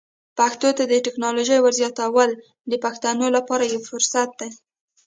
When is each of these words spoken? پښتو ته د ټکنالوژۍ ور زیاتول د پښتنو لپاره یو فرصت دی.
پښتو 0.37 0.67
ته 0.77 0.83
د 0.87 0.93
ټکنالوژۍ 1.05 1.59
ور 1.61 1.73
زیاتول 1.79 2.29
د 2.71 2.73
پښتنو 2.83 3.27
لپاره 3.37 3.63
یو 3.73 3.79
فرصت 3.89 4.29
دی. 4.39 4.49